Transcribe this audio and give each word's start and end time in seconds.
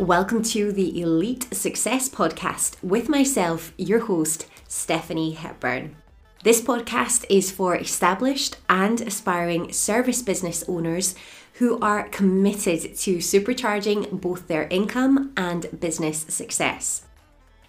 Welcome 0.00 0.42
to 0.44 0.72
the 0.72 0.98
Elite 0.98 1.46
Success 1.52 2.08
Podcast 2.08 2.82
with 2.82 3.10
myself, 3.10 3.74
your 3.76 3.98
host, 3.98 4.46
Stephanie 4.66 5.32
Hepburn. 5.32 5.94
This 6.42 6.62
podcast 6.62 7.26
is 7.28 7.50
for 7.50 7.76
established 7.76 8.56
and 8.66 9.02
aspiring 9.02 9.74
service 9.74 10.22
business 10.22 10.64
owners 10.66 11.14
who 11.58 11.78
are 11.80 12.08
committed 12.08 12.96
to 12.96 13.18
supercharging 13.18 14.22
both 14.22 14.48
their 14.48 14.66
income 14.68 15.34
and 15.36 15.78
business 15.78 16.20
success. 16.30 17.02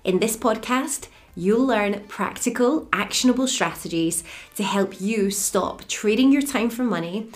In 0.05 0.19
this 0.19 0.37
podcast, 0.37 1.09
you'll 1.35 1.65
learn 1.65 2.01
practical, 2.07 2.87
actionable 2.91 3.47
strategies 3.47 4.23
to 4.55 4.63
help 4.63 4.99
you 4.99 5.31
stop 5.31 5.87
trading 5.87 6.31
your 6.31 6.41
time 6.41 6.69
for 6.69 6.83
money, 6.83 7.29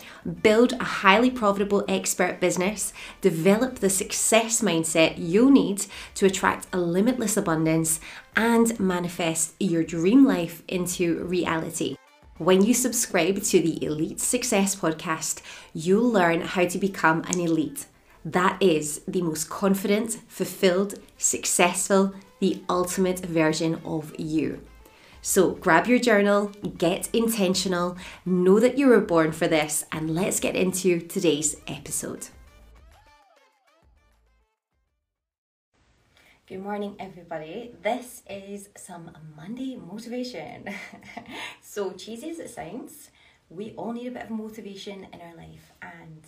build 0.43 0.73
a 0.73 0.83
highly 0.83 1.29
profitable 1.29 1.83
expert 1.87 2.39
business, 2.39 2.93
develop 3.21 3.75
the 3.79 3.89
success 3.89 4.61
mindset 4.61 5.15
you'll 5.17 5.51
need 5.51 5.85
to 6.13 6.25
attract 6.25 6.67
a 6.73 6.77
limitless 6.77 7.37
abundance, 7.37 7.99
and 8.35 8.79
manifest 8.79 9.53
your 9.59 9.83
dream 9.83 10.25
life 10.25 10.61
into 10.67 11.23
reality. 11.23 11.97
When 12.37 12.63
you 12.63 12.73
subscribe 12.73 13.41
to 13.43 13.61
the 13.61 13.81
Elite 13.85 14.19
Success 14.19 14.75
Podcast, 14.75 15.41
you'll 15.73 16.11
learn 16.11 16.41
how 16.41 16.65
to 16.65 16.77
become 16.77 17.23
an 17.29 17.39
elite. 17.39 17.85
That 18.25 18.61
is 18.61 19.01
the 19.07 19.21
most 19.21 19.49
confident, 19.49 20.19
fulfilled, 20.27 20.95
successful, 21.17 22.13
the 22.39 22.63
ultimate 22.69 23.19
version 23.19 23.81
of 23.85 24.13
you. 24.19 24.61
So 25.21 25.51
grab 25.51 25.87
your 25.87 25.99
journal, 25.99 26.51
get 26.77 27.09
intentional, 27.11 27.97
know 28.25 28.59
that 28.59 28.77
you 28.77 28.87
were 28.87 29.01
born 29.01 29.31
for 29.31 29.47
this, 29.47 29.85
and 29.91 30.13
let's 30.13 30.39
get 30.39 30.55
into 30.55 30.99
today's 30.99 31.55
episode. 31.67 32.27
Good 36.47 36.61
morning, 36.61 36.95
everybody. 36.99 37.73
This 37.81 38.21
is 38.29 38.69
some 38.77 39.09
Monday 39.35 39.77
motivation. 39.77 40.69
so, 41.63 41.93
cheesy 41.93 42.29
as 42.29 42.37
it 42.37 42.51
sounds, 42.51 43.09
we 43.49 43.71
all 43.71 43.93
need 43.93 44.05
a 44.05 44.11
bit 44.11 44.25
of 44.25 44.29
motivation 44.29 45.07
in 45.11 45.21
our 45.21 45.35
life, 45.35 45.71
and 45.81 46.21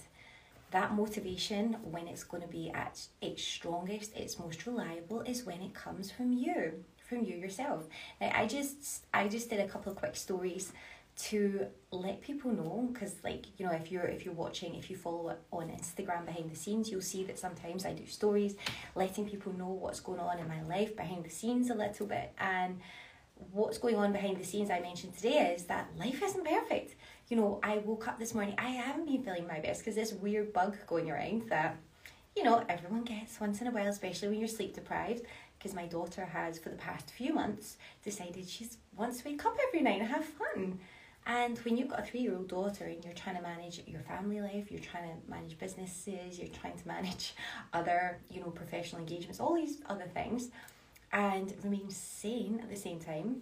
that 0.71 0.93
motivation, 0.93 1.77
when 1.83 2.07
it's 2.07 2.23
going 2.23 2.43
to 2.43 2.49
be 2.49 2.71
at 2.71 2.99
its 3.21 3.43
strongest, 3.43 4.15
its 4.15 4.37
most 4.37 4.65
reliable, 4.65 5.21
is 5.21 5.45
when 5.45 5.61
it 5.61 5.73
comes 5.73 6.11
from 6.11 6.33
you, 6.33 6.83
from 7.07 7.23
you 7.23 7.35
yourself. 7.35 7.87
Now, 8.19 8.31
I 8.35 8.47
just, 8.47 9.05
I 9.13 9.27
just 9.27 9.49
did 9.49 9.59
a 9.59 9.67
couple 9.67 9.91
of 9.91 9.97
quick 9.97 10.15
stories 10.15 10.73
to 11.17 11.65
let 11.91 12.21
people 12.21 12.51
know 12.51 12.89
because 12.93 13.15
like 13.23 13.45
you 13.57 13.65
know 13.65 13.71
if 13.71 13.91
you're 13.91 14.05
if 14.05 14.23
you're 14.23 14.33
watching 14.35 14.75
if 14.75 14.88
you 14.88 14.95
follow 14.95 15.35
on 15.51 15.67
instagram 15.69 16.23
behind 16.25 16.49
the 16.51 16.55
scenes 16.55 16.91
you'll 16.91 17.01
see 17.01 17.23
that 17.23 17.39
sometimes 17.39 17.85
i 17.85 17.91
do 17.91 18.05
stories 18.05 18.55
letting 18.93 19.27
people 19.27 19.51
know 19.53 19.69
what's 19.69 19.99
going 19.99 20.19
on 20.19 20.38
in 20.38 20.47
my 20.47 20.61
life 20.63 20.95
behind 20.95 21.25
the 21.25 21.29
scenes 21.29 21.71
a 21.71 21.73
little 21.73 22.05
bit 22.05 22.33
and 22.39 22.79
what's 23.51 23.79
going 23.79 23.95
on 23.95 24.13
behind 24.13 24.38
the 24.38 24.43
scenes 24.43 24.69
i 24.69 24.79
mentioned 24.79 25.15
today 25.15 25.53
is 25.55 25.63
that 25.65 25.89
life 25.97 26.21
isn't 26.21 26.45
perfect 26.45 26.93
you 27.30 27.36
know, 27.36 27.59
I 27.61 27.80
woke 27.80 28.08
up 28.08 28.20
this 28.20 28.33
morning, 28.33 28.56
I 28.58 28.70
haven't 28.70 29.06
been 29.06 29.23
feeling 29.23 29.47
my 29.47 29.59
best 29.59 29.81
because 29.81 29.95
this 29.95 30.14
weird 30.14 30.53
bug 30.53 30.78
going 30.88 31.11
around 31.11 31.50
that, 31.50 31.78
you 32.36 32.44
know, 32.44 32.64
everyone 32.69 33.03
gets 33.03 33.39
once 33.39 33.59
in 33.59 33.67
a 33.67 33.72
while, 33.72 33.88
especially 33.88 34.30
when 34.30 34.39
you're 34.39 34.47
sleep 34.47 34.73
deprived. 34.73 35.23
Because 35.58 35.73
my 35.73 35.88
daughter 35.88 36.23
has, 36.23 36.59
for 36.59 36.69
the 36.69 36.75
past 36.75 37.09
few 37.09 37.34
months, 37.34 37.78
decided 38.03 38.47
she 38.47 38.67
wants 38.95 39.22
to 39.22 39.30
wake 39.30 39.44
up 39.44 39.58
every 39.67 39.81
night 39.81 40.00
and 40.02 40.09
have 40.09 40.23
fun. 40.23 40.80
And 41.25 41.58
when 41.59 41.75
you've 41.75 41.89
got 41.89 42.00
a 42.00 42.03
three 42.03 42.22
year 42.22 42.36
old 42.36 42.47
daughter 42.47 42.86
and 42.86 43.03
you're 43.03 43.14
trying 43.14 43.36
to 43.36 43.41
manage 43.41 43.81
your 43.86 44.02
family 44.02 44.39
life, 44.39 44.72
you're 44.72 44.80
trying 44.80 45.09
to 45.09 45.30
manage 45.30 45.58
businesses, 45.58 46.39
you're 46.39 46.47
trying 46.47 46.78
to 46.78 46.88
manage 46.88 47.34
other, 47.73 48.19
you 48.30 48.39
know, 48.39 48.52
professional 48.52 49.02
engagements, 49.02 49.39
all 49.39 49.56
these 49.56 49.81
other 49.88 50.06
things, 50.14 50.52
and 51.12 51.53
remain 51.63 51.90
sane 51.90 52.59
at 52.62 52.69
the 52.69 52.78
same 52.78 53.00
time, 53.00 53.41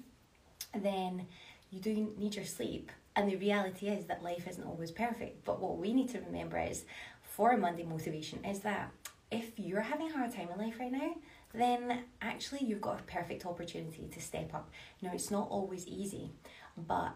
then 0.74 1.28
you 1.70 1.80
do 1.80 2.14
need 2.18 2.36
your 2.36 2.46
sleep. 2.46 2.92
And 3.16 3.30
the 3.30 3.38
reality 3.38 3.88
is 3.88 4.06
that 4.06 4.24
life 4.24 4.48
isn't 4.48 4.66
always 4.66 4.92
perfect. 4.92 5.46
But 5.46 5.62
what 5.62 5.78
we 5.78 5.94
need 5.94 6.10
to 6.10 6.20
remember 6.20 6.58
is 6.58 6.86
for 7.22 7.52
a 7.52 7.58
Monday 7.58 7.84
motivation 7.84 8.44
is 8.44 8.60
that 8.60 8.92
if 9.32 9.58
you're 9.58 9.82
having 9.82 10.10
a 10.10 10.18
hard 10.18 10.34
time 10.34 10.50
in 10.54 10.60
life 10.60 10.80
right 10.80 10.92
now, 10.92 11.16
then 11.54 12.04
actually 12.22 12.66
you've 12.66 12.82
got 12.82 13.00
a 13.00 13.04
perfect 13.04 13.46
opportunity 13.46 14.10
to 14.12 14.22
step 14.22 14.54
up. 14.54 14.70
Know, 15.02 15.12
it's 15.14 15.32
not 15.32 15.48
always 15.50 15.88
easy, 15.88 16.32
but 16.78 17.14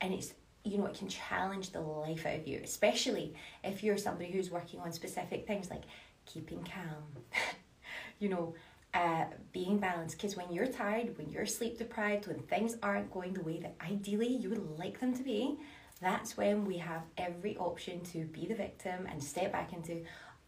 and 0.00 0.14
it's 0.14 0.34
you 0.62 0.76
know, 0.76 0.86
it 0.86 0.94
can 0.94 1.08
challenge 1.08 1.70
the 1.70 1.80
life 1.80 2.26
out 2.26 2.40
of 2.40 2.46
you, 2.46 2.60
especially 2.62 3.34
if 3.64 3.82
you're 3.82 3.96
somebody 3.96 4.30
who's 4.30 4.50
working 4.50 4.78
on 4.80 4.92
specific 4.92 5.46
things 5.46 5.70
like 5.70 5.84
keeping 6.26 6.62
calm, 6.64 7.24
you 8.18 8.28
know, 8.28 8.54
uh, 8.94 9.24
being 9.52 9.78
balanced 9.78 10.16
because 10.16 10.36
when 10.36 10.52
you're 10.52 10.66
tired, 10.66 11.16
when 11.16 11.28
you're 11.30 11.46
sleep 11.46 11.78
deprived, 11.78 12.26
when 12.26 12.40
things 12.40 12.76
aren't 12.82 13.10
going 13.12 13.32
the 13.32 13.42
way 13.42 13.58
that 13.60 13.74
ideally 13.88 14.28
you 14.28 14.48
would 14.50 14.78
like 14.78 15.00
them 15.00 15.14
to 15.14 15.22
be, 15.22 15.58
that's 16.00 16.36
when 16.36 16.64
we 16.64 16.78
have 16.78 17.02
every 17.16 17.56
option 17.58 18.00
to 18.00 18.24
be 18.26 18.46
the 18.46 18.54
victim 18.54 19.06
and 19.10 19.22
step 19.22 19.52
back 19.52 19.72
into, 19.72 20.02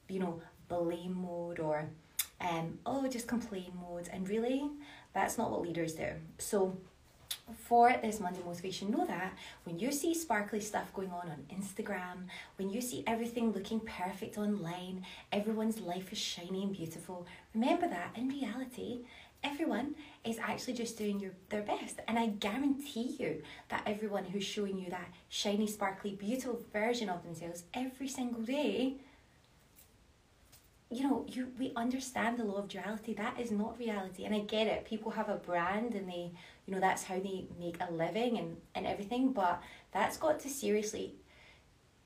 you 0.08 0.18
know, 0.18 0.40
blame 0.68 1.22
mode 1.22 1.60
or, 1.60 1.88
um, 2.40 2.78
oh, 2.86 3.06
just 3.06 3.28
complain 3.28 3.72
mode. 3.80 4.08
And 4.12 4.28
really, 4.28 4.70
that's 5.12 5.38
not 5.38 5.50
what 5.50 5.62
leaders 5.62 5.94
do. 5.94 6.08
So, 6.38 6.76
for 7.56 7.94
this 8.02 8.20
Monday 8.20 8.40
motivation, 8.44 8.90
know 8.90 9.06
that 9.06 9.32
when 9.64 9.78
you 9.78 9.92
see 9.92 10.14
sparkly 10.14 10.60
stuff 10.60 10.92
going 10.94 11.10
on 11.10 11.30
on 11.30 11.44
Instagram, 11.54 12.28
when 12.56 12.70
you 12.70 12.80
see 12.80 13.04
everything 13.06 13.52
looking 13.52 13.80
perfect 13.80 14.38
online, 14.38 15.04
everyone's 15.32 15.80
life 15.80 16.12
is 16.12 16.18
shiny 16.18 16.62
and 16.62 16.72
beautiful, 16.72 17.26
remember 17.54 17.88
that 17.88 18.12
in 18.16 18.28
reality, 18.28 19.00
everyone 19.44 19.94
is 20.24 20.38
actually 20.38 20.74
just 20.74 20.96
doing 20.96 21.18
your, 21.20 21.32
their 21.48 21.62
best. 21.62 22.00
And 22.06 22.18
I 22.18 22.26
guarantee 22.26 23.16
you 23.18 23.42
that 23.68 23.82
everyone 23.86 24.24
who's 24.24 24.44
showing 24.44 24.78
you 24.78 24.90
that 24.90 25.12
shiny, 25.28 25.66
sparkly, 25.66 26.12
beautiful 26.12 26.60
version 26.72 27.08
of 27.08 27.24
themselves 27.24 27.64
every 27.74 28.08
single 28.08 28.42
day 28.42 28.96
you 30.92 31.08
know 31.08 31.24
you 31.28 31.48
we 31.58 31.72
understand 31.74 32.38
the 32.38 32.44
law 32.44 32.58
of 32.58 32.68
duality. 32.68 33.14
That 33.14 33.40
is 33.40 33.50
not 33.50 33.78
reality. 33.78 34.24
And 34.24 34.34
i 34.34 34.40
get 34.40 34.66
it. 34.66 34.84
People 34.84 35.10
have 35.12 35.28
a 35.28 35.36
brand 35.36 35.94
and 35.94 36.08
they 36.08 36.32
you 36.66 36.74
know 36.74 36.80
that's 36.80 37.04
how 37.04 37.18
they 37.18 37.46
make 37.58 37.78
a 37.80 37.92
living 37.92 38.38
and 38.38 38.56
and 38.74 38.86
everything 38.86 39.32
but 39.32 39.62
that's 39.92 40.16
got 40.16 40.40
to 40.40 40.48
seriously 40.48 41.14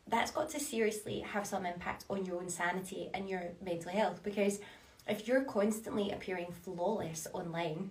that's 0.08 0.30
got 0.30 0.48
to 0.50 0.60
seriously 0.60 1.18
have 1.20 1.44
some 1.46 1.66
impact 1.66 2.04
on 2.08 2.24
your 2.24 2.36
own 2.36 2.48
sanity 2.48 3.10
and 3.12 3.28
your 3.28 3.42
mental 3.60 3.90
health. 3.90 4.22
Because 4.22 4.60
if 5.08 5.26
you're 5.26 5.42
constantly 5.42 6.12
appearing 6.12 6.52
flawless 6.62 7.26
online 7.32 7.90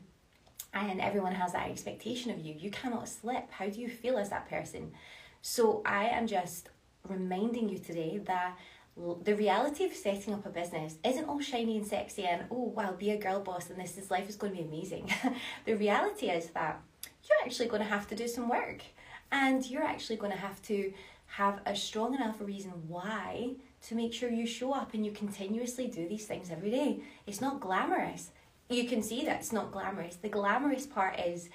and 0.74 1.02
everyone 1.02 1.34
has 1.34 1.52
that 1.52 1.70
expectation 1.70 2.32
of 2.32 2.40
you 2.40 2.56
you 2.58 2.72
cannot 2.72 3.10
slip. 3.10 3.52
How 3.52 3.68
do 3.68 3.82
you 3.82 3.90
feel 3.90 4.18
as 4.18 4.30
that 4.30 4.50
person? 4.50 4.94
So 5.42 5.82
i 5.86 6.06
am 6.06 6.26
just 6.26 6.70
reminding 7.08 7.70
you 7.70 7.78
today 7.78 8.20
that 8.26 8.58
the 8.98 9.36
reality 9.36 9.84
of 9.84 9.94
setting 9.94 10.34
up 10.34 10.46
a 10.46 10.50
business 10.50 10.96
isn't 11.04 11.26
all 11.28 11.42
shiny 11.42 11.78
and 11.78 11.86
sexy 11.86 12.24
and 12.24 12.46
oh 12.50 12.72
wow 12.76 12.94
be 12.94 13.12
a 13.12 13.18
girl 13.18 13.42
boss 13.42 13.70
and 13.70 13.80
this 13.80 13.98
is 13.98 14.10
life 14.10 14.30
is 14.30 14.38
going 14.38 14.56
to 14.56 14.62
be 14.62 14.68
amazing. 14.68 15.12
The 15.66 15.74
reality 15.74 16.30
is 16.30 16.48
that 16.52 16.82
you're 17.02 17.46
actually 17.46 17.68
going 17.68 17.82
to 17.82 17.90
have 17.90 18.08
to 18.08 18.16
do 18.16 18.28
some 18.28 18.48
work 18.48 18.84
and 19.32 19.70
you're 19.70 19.84
actually 19.84 20.16
going 20.16 20.32
to 20.32 20.38
have 20.38 20.62
to 20.64 20.94
have 21.28 21.60
a 21.66 21.76
strong 21.76 22.16
enough 22.16 22.40
reason 22.40 22.72
why 22.88 23.56
to 23.88 23.96
make 23.96 24.14
sure 24.14 24.30
you 24.30 24.48
show 24.48 24.74
up 24.74 24.94
and 24.94 25.06
you 25.06 25.12
continuously 25.12 25.88
do 25.88 26.08
these 26.08 26.26
things 26.26 26.50
every 26.50 26.72
day. 26.72 27.00
It's 27.28 27.42
not 27.42 27.60
glamorous. 27.60 28.32
You 28.70 28.88
can 28.88 29.04
see 29.04 29.26
that 29.26 29.42
it's 29.42 29.52
not 29.52 29.72
glamorous. 29.72 30.16
The 30.16 30.30
glamorous 30.30 30.86
part 30.86 31.20
is 31.20 31.50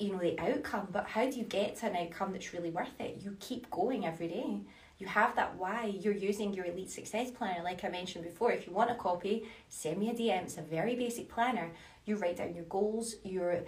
you 0.00 0.12
know 0.12 0.18
the 0.18 0.38
outcome 0.40 0.88
but 0.90 1.06
how 1.06 1.30
do 1.30 1.38
you 1.38 1.44
get 1.44 1.76
to 1.76 1.86
an 1.86 1.94
outcome 1.94 2.32
that's 2.32 2.52
really 2.52 2.70
worth 2.70 2.98
it? 2.98 3.20
You 3.22 3.36
keep 3.38 3.70
going 3.70 4.04
every 4.04 4.26
day 4.26 4.60
you 5.00 5.06
have 5.06 5.34
that 5.34 5.56
why 5.56 5.86
you're 6.00 6.14
using 6.14 6.52
your 6.52 6.66
elite 6.66 6.90
success 6.90 7.30
planner 7.30 7.62
like 7.64 7.84
i 7.84 7.88
mentioned 7.88 8.24
before. 8.24 8.52
If 8.52 8.66
you 8.66 8.72
want 8.72 8.90
a 8.90 8.94
copy 8.94 9.44
send 9.68 9.98
me 9.98 10.10
a 10.10 10.14
dm 10.14 10.44
it's 10.44 10.58
a 10.58 10.62
very 10.62 10.94
basic 10.94 11.28
planner. 11.28 11.70
You 12.04 12.16
write 12.16 12.36
down 12.36 12.54
your 12.54 12.64
goals 12.64 13.16
your 13.24 13.60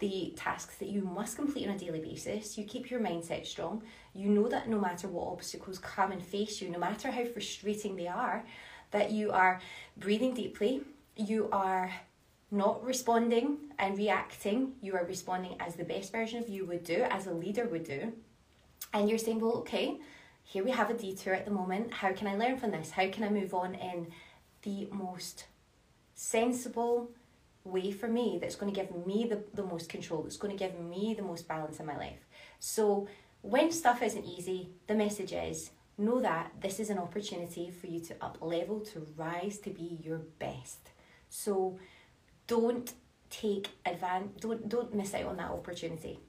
the 0.00 0.34
tasks 0.36 0.76
that 0.78 0.88
you 0.88 1.02
must 1.02 1.36
complete 1.36 1.68
on 1.68 1.74
a 1.74 1.78
daily 1.78 2.00
basis. 2.00 2.58
You 2.58 2.64
keep 2.64 2.90
your 2.90 3.00
mindset 3.00 3.46
strong. 3.46 3.82
You 4.12 4.28
know 4.28 4.48
that 4.48 4.68
no 4.68 4.78
matter 4.78 5.08
what 5.08 5.28
obstacles 5.28 5.78
come 5.78 6.12
and 6.12 6.22
face 6.22 6.60
you 6.60 6.68
no 6.68 6.78
matter 6.78 7.10
how 7.10 7.24
frustrating 7.24 7.96
they 7.96 8.08
are 8.08 8.44
that 8.90 9.10
you 9.10 9.32
are 9.32 9.60
breathing 9.96 10.34
deeply 10.34 10.82
you 11.16 11.48
are 11.52 11.90
not 12.50 12.84
responding 12.84 13.58
and 13.78 13.96
reacting. 13.98 14.74
You 14.80 14.94
are 14.94 15.04
responding 15.04 15.56
as 15.60 15.74
the 15.74 15.84
best 15.84 16.12
version 16.12 16.42
of 16.42 16.48
you 16.48 16.64
would 16.66 16.84
do 16.84 17.02
as 17.10 17.26
a 17.26 17.32
leader 17.32 17.66
would 17.66 17.84
do. 17.84 18.12
And 18.92 19.08
you're 19.08 19.18
saying 19.18 19.40
well 19.40 19.54
okay 19.58 19.98
here 20.44 20.64
we 20.64 20.70
have 20.70 20.90
a 20.90 20.94
detour 20.94 21.34
at 21.34 21.44
the 21.44 21.50
moment. 21.50 21.92
How 21.92 22.12
can 22.12 22.28
I 22.28 22.36
learn 22.36 22.58
from 22.58 22.70
this? 22.70 22.92
How 22.92 23.08
can 23.08 23.24
I 23.24 23.28
move 23.28 23.52
on 23.54 23.74
in 23.74 24.08
the 24.62 24.86
most 24.92 25.46
sensible 26.14 27.10
way 27.64 27.90
for 27.90 28.06
me 28.06 28.38
that's 28.40 28.54
going 28.54 28.72
to 28.72 28.80
give 28.80 28.94
me 29.06 29.26
the, 29.28 29.42
the 29.54 29.64
most 29.64 29.88
control, 29.88 30.22
that's 30.22 30.36
going 30.36 30.56
to 30.56 30.62
give 30.62 30.78
me 30.78 31.14
the 31.14 31.22
most 31.22 31.48
balance 31.48 31.80
in 31.80 31.86
my 31.86 31.96
life? 31.96 32.26
So, 32.60 33.08
when 33.42 33.70
stuff 33.72 34.02
isn't 34.02 34.24
easy, 34.24 34.70
the 34.86 34.94
message 34.94 35.32
is 35.32 35.70
know 35.98 36.20
that 36.20 36.50
this 36.60 36.80
is 36.80 36.90
an 36.90 36.98
opportunity 36.98 37.70
for 37.70 37.86
you 37.86 38.00
to 38.00 38.14
up 38.20 38.38
level, 38.40 38.80
to 38.80 39.06
rise, 39.16 39.58
to 39.58 39.70
be 39.70 39.98
your 40.02 40.18
best. 40.38 40.90
So 41.28 41.78
don't 42.46 42.92
take 43.30 43.68
advantage, 43.84 44.40
don't, 44.40 44.68
don't 44.68 44.94
miss 44.94 45.14
out 45.14 45.26
on 45.26 45.36
that 45.36 45.50
opportunity 45.50 46.20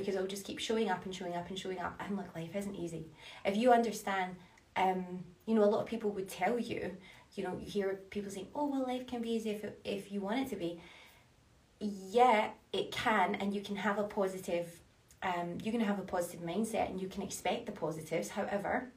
because 0.00 0.14
it'll 0.14 0.26
just 0.26 0.44
keep 0.44 0.58
showing 0.58 0.88
up 0.88 1.04
and 1.04 1.14
showing 1.14 1.34
up 1.34 1.48
and 1.48 1.58
showing 1.58 1.78
up. 1.78 2.00
And 2.00 2.16
look, 2.16 2.34
life 2.34 2.54
isn't 2.54 2.74
easy. 2.74 3.06
If 3.44 3.56
you 3.56 3.72
understand, 3.72 4.36
um, 4.76 5.24
you 5.46 5.54
know, 5.54 5.64
a 5.64 5.66
lot 5.66 5.80
of 5.80 5.86
people 5.86 6.10
would 6.10 6.28
tell 6.28 6.58
you, 6.58 6.96
you 7.34 7.44
know, 7.44 7.56
you 7.58 7.66
hear 7.66 8.00
people 8.10 8.30
saying, 8.30 8.48
oh, 8.54 8.66
well, 8.66 8.82
life 8.82 9.06
can 9.06 9.22
be 9.22 9.30
easy 9.30 9.50
if, 9.50 9.64
if 9.84 10.12
you 10.12 10.20
want 10.20 10.40
it 10.40 10.48
to 10.50 10.56
be. 10.56 10.80
Yeah, 11.80 12.50
it 12.72 12.90
can, 12.90 13.36
and 13.36 13.54
you 13.54 13.60
can 13.60 13.76
have 13.76 13.98
a 13.98 14.04
positive, 14.04 14.80
um, 15.22 15.58
you 15.62 15.70
can 15.70 15.80
have 15.80 15.98
a 15.98 16.02
positive 16.02 16.40
mindset 16.40 16.90
and 16.90 17.00
you 17.00 17.08
can 17.08 17.22
expect 17.22 17.66
the 17.66 17.72
positives. 17.72 18.30
However, 18.30 18.92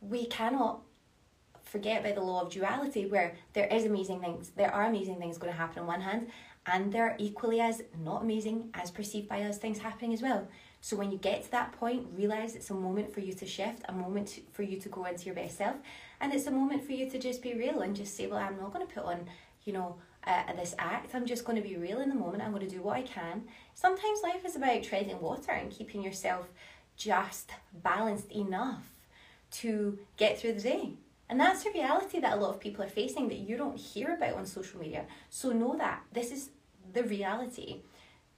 we 0.00 0.26
cannot 0.26 0.82
forget 1.66 2.00
about 2.00 2.14
the 2.14 2.22
law 2.22 2.42
of 2.42 2.50
duality 2.50 3.06
where 3.06 3.34
there 3.52 3.66
is 3.66 3.84
amazing 3.84 4.20
things 4.20 4.50
there 4.56 4.72
are 4.72 4.84
amazing 4.84 5.18
things 5.18 5.36
going 5.36 5.52
to 5.52 5.58
happen 5.58 5.80
on 5.80 5.86
one 5.86 6.00
hand 6.00 6.28
and 6.66 6.92
they're 6.92 7.16
equally 7.18 7.60
as 7.60 7.82
not 8.02 8.22
amazing 8.22 8.70
as 8.74 8.90
perceived 8.90 9.28
by 9.28 9.42
us 9.42 9.58
things 9.58 9.78
happening 9.78 10.12
as 10.12 10.22
well 10.22 10.46
so 10.80 10.96
when 10.96 11.10
you 11.10 11.18
get 11.18 11.42
to 11.44 11.50
that 11.50 11.72
point 11.72 12.06
realize 12.14 12.54
it's 12.54 12.70
a 12.70 12.74
moment 12.74 13.12
for 13.12 13.20
you 13.20 13.32
to 13.32 13.46
shift 13.46 13.82
a 13.88 13.92
moment 13.92 14.40
for 14.52 14.62
you 14.62 14.78
to 14.80 14.88
go 14.88 15.04
into 15.04 15.26
your 15.26 15.34
best 15.34 15.58
self 15.58 15.76
and 16.20 16.32
it's 16.32 16.46
a 16.46 16.50
moment 16.50 16.84
for 16.84 16.92
you 16.92 17.08
to 17.10 17.18
just 17.18 17.42
be 17.42 17.54
real 17.54 17.80
and 17.80 17.96
just 17.96 18.16
say 18.16 18.26
well 18.26 18.38
i'm 18.38 18.58
not 18.58 18.72
going 18.72 18.86
to 18.86 18.92
put 18.92 19.04
on 19.04 19.26
you 19.64 19.72
know 19.72 19.96
uh, 20.26 20.52
this 20.54 20.74
act 20.78 21.14
i'm 21.14 21.26
just 21.26 21.44
going 21.44 21.60
to 21.60 21.66
be 21.66 21.76
real 21.76 22.00
in 22.00 22.08
the 22.08 22.14
moment 22.14 22.42
i'm 22.42 22.52
going 22.52 22.66
to 22.66 22.74
do 22.74 22.82
what 22.82 22.96
i 22.96 23.02
can 23.02 23.42
sometimes 23.74 24.20
life 24.22 24.44
is 24.44 24.56
about 24.56 24.82
treading 24.82 25.20
water 25.20 25.52
and 25.52 25.70
keeping 25.70 26.02
yourself 26.02 26.48
just 26.96 27.50
balanced 27.82 28.32
enough 28.32 28.92
to 29.50 29.98
get 30.16 30.38
through 30.38 30.54
the 30.54 30.60
day. 30.60 30.92
And 31.28 31.40
that's 31.40 31.66
a 31.66 31.70
reality 31.70 32.20
that 32.20 32.34
a 32.34 32.40
lot 32.40 32.54
of 32.54 32.60
people 32.60 32.84
are 32.84 32.88
facing 32.88 33.28
that 33.28 33.38
you 33.38 33.56
don't 33.56 33.76
hear 33.76 34.14
about 34.14 34.34
on 34.34 34.46
social 34.46 34.80
media. 34.80 35.06
So 35.28 35.52
know 35.52 35.76
that 35.76 36.02
this 36.12 36.30
is 36.30 36.50
the 36.92 37.04
reality. 37.04 37.82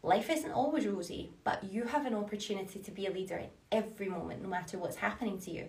Life 0.02 0.30
isn't 0.30 0.52
always 0.52 0.86
rosy, 0.86 1.30
but 1.44 1.64
you 1.64 1.84
have 1.84 2.06
an 2.06 2.14
opportunity 2.14 2.78
to 2.78 2.90
be 2.90 3.06
a 3.06 3.10
leader 3.10 3.36
in 3.36 3.48
every 3.72 4.08
moment, 4.08 4.42
no 4.42 4.48
matter 4.48 4.78
what's 4.78 4.96
happening 4.96 5.38
to 5.40 5.50
you. 5.50 5.66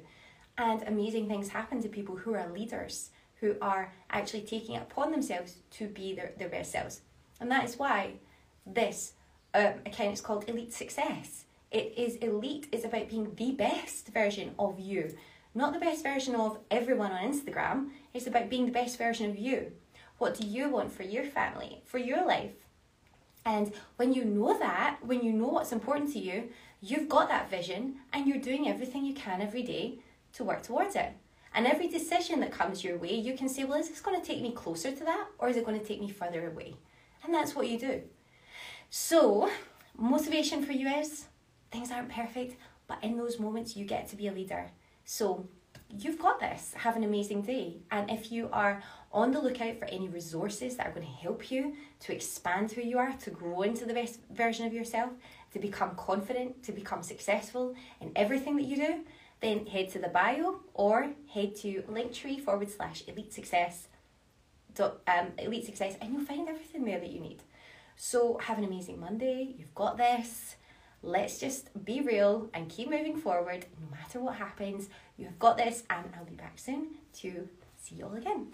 And 0.57 0.83
amazing 0.83 1.27
things 1.27 1.49
happen 1.49 1.81
to 1.81 1.89
people 1.89 2.15
who 2.15 2.35
are 2.35 2.49
leaders, 2.49 3.09
who 3.39 3.55
are 3.61 3.93
actually 4.09 4.41
taking 4.41 4.75
it 4.75 4.83
upon 4.83 5.11
themselves 5.11 5.55
to 5.71 5.87
be 5.87 6.13
their, 6.13 6.33
their 6.37 6.49
best 6.49 6.71
selves. 6.71 7.01
And 7.39 7.49
that 7.51 7.65
is 7.65 7.79
why 7.79 8.13
this 8.65 9.13
um, 9.53 9.73
account 9.85 10.13
is 10.13 10.21
called 10.21 10.47
Elite 10.47 10.73
Success. 10.73 11.45
It 11.71 11.93
is 11.97 12.15
elite, 12.17 12.67
it's 12.71 12.85
about 12.85 13.09
being 13.09 13.33
the 13.35 13.51
best 13.51 14.09
version 14.09 14.53
of 14.59 14.79
you 14.79 15.15
not 15.55 15.73
the 15.73 15.79
best 15.79 16.03
version 16.03 16.35
of 16.35 16.59
everyone 16.69 17.11
on 17.11 17.31
Instagram. 17.31 17.89
It's 18.13 18.27
about 18.27 18.49
being 18.49 18.65
the 18.65 18.71
best 18.71 18.97
version 18.97 19.29
of 19.29 19.37
you. 19.37 19.71
What 20.17 20.35
do 20.39 20.45
you 20.45 20.69
want 20.69 20.91
for 20.91 21.03
your 21.03 21.23
family, 21.23 21.81
for 21.85 21.97
your 21.97 22.25
life? 22.25 22.53
And 23.49 23.71
when 23.95 24.13
you 24.13 24.23
know 24.25 24.55
that, 24.59 24.99
when 25.01 25.23
you 25.23 25.33
know 25.33 25.47
what's 25.47 25.71
important 25.71 26.13
to 26.13 26.19
you, 26.19 26.49
you've 26.81 27.09
got 27.09 27.29
that 27.29 27.49
vision 27.49 27.95
and 28.13 28.27
you're 28.27 28.37
doing 28.37 28.69
everything 28.69 29.03
you 29.03 29.15
can 29.15 29.41
every 29.41 29.63
day 29.63 29.97
to 30.33 30.43
work 30.43 30.61
towards 30.61 30.95
it. 30.95 31.13
And 31.55 31.65
every 31.65 31.87
decision 31.87 32.41
that 32.41 32.51
comes 32.51 32.83
your 32.83 32.97
way, 32.99 33.15
you 33.15 33.35
can 33.35 33.49
say, 33.49 33.63
well, 33.63 33.79
is 33.79 33.89
this 33.89 34.01
going 34.01 34.21
to 34.21 34.25
take 34.25 34.43
me 34.43 34.51
closer 34.51 34.91
to 34.91 35.03
that 35.03 35.25
or 35.39 35.49
is 35.49 35.57
it 35.57 35.65
going 35.65 35.79
to 35.79 35.85
take 35.85 35.99
me 35.99 36.11
further 36.11 36.47
away? 36.47 36.75
And 37.23 37.33
that's 37.33 37.55
what 37.55 37.67
you 37.67 37.79
do. 37.79 38.03
So, 38.91 39.49
motivation 39.97 40.63
for 40.63 40.73
you 40.73 40.87
is 40.87 41.25
things 41.71 41.89
aren't 41.89 42.09
perfect, 42.09 42.55
but 42.87 43.03
in 43.03 43.17
those 43.17 43.39
moments, 43.39 43.75
you 43.75 43.83
get 43.83 44.07
to 44.09 44.15
be 44.15 44.27
a 44.27 44.31
leader. 44.31 44.69
So 45.05 45.47
you've 45.89 46.19
got 46.19 46.39
this. 46.39 46.75
Have 46.75 46.95
an 46.95 47.03
amazing 47.03 47.41
day. 47.41 47.77
And 47.89 48.11
if 48.11 48.31
you 48.31 48.49
are 48.53 48.83
on 49.11 49.31
the 49.31 49.41
lookout 49.41 49.79
for 49.79 49.85
any 49.85 50.07
resources 50.07 50.77
that 50.77 50.87
are 50.87 50.91
going 50.91 51.05
to 51.05 51.11
help 51.11 51.51
you 51.51 51.75
to 52.01 52.13
expand 52.13 52.71
who 52.71 52.81
you 52.81 52.97
are, 52.97 53.13
to 53.13 53.31
grow 53.31 53.63
into 53.63 53.85
the 53.85 53.93
best 53.93 54.19
version 54.31 54.65
of 54.65 54.73
yourself, 54.73 55.11
to 55.51 55.59
become 55.59 55.95
confident, 55.95 56.63
to 56.63 56.71
become 56.71 57.01
successful 57.01 57.75
in 58.01 58.11
everything 58.15 58.55
that 58.57 58.65
you 58.65 58.75
do, 58.75 58.99
then 59.41 59.65
head 59.65 59.89
to 59.89 59.99
the 59.99 60.09
bio 60.09 60.59
or 60.73 61.11
head 61.33 61.55
to 61.55 61.81
linktree 61.89 62.39
forward 62.39 62.69
slash 62.69 63.03
elite 63.07 63.33
success 63.33 63.87
dot, 64.75 64.99
um, 65.07 65.27
elite 65.37 65.65
success 65.65 65.95
and 66.01 66.13
you'll 66.13 66.25
find 66.25 66.47
everything 66.47 66.85
there 66.85 66.99
that 66.99 67.09
you 67.09 67.19
need. 67.19 67.41
So 67.95 68.37
have 68.43 68.57
an 68.57 68.63
amazing 68.63 68.99
Monday. 68.99 69.55
You've 69.57 69.75
got 69.75 69.97
this. 69.97 70.55
Let's 71.01 71.39
just 71.39 71.69
be 71.85 72.01
real 72.01 72.49
and 72.53 72.69
keep 72.69 72.89
moving 72.89 73.17
forward 73.17 73.65
no 73.79 73.89
matter 73.89 74.19
what 74.19 74.35
happens. 74.35 74.89
You've 75.17 75.39
got 75.39 75.57
this, 75.57 75.83
and 75.89 76.05
I'll 76.17 76.25
be 76.25 76.35
back 76.35 76.59
soon 76.59 76.87
to 77.19 77.47
see 77.77 77.95
you 77.95 78.05
all 78.05 78.15
again. 78.15 78.53